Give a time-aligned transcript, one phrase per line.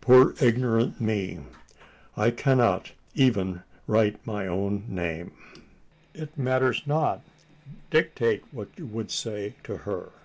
[0.00, 1.40] poor ignorant me:
[2.16, 5.32] I cannot even write my own name!"
[6.14, 7.22] "It matters not:
[7.90, 10.12] dictate what you would say to her.